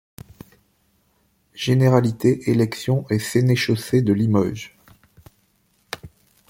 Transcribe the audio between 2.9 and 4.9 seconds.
et sénéchaussée de Limoges.